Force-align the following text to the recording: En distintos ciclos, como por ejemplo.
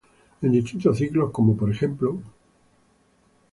En 0.41 0.51
distintos 0.51 0.97
ciclos, 0.97 1.29
como 1.31 1.55
por 1.55 1.69
ejemplo. 1.69 2.23